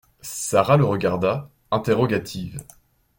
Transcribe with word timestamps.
Sara 0.21 0.77
le 0.77 0.85
regarda, 0.85 1.47
interrogative. 1.69 2.57